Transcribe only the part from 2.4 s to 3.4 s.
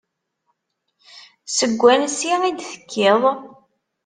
i d-tekkiḍ?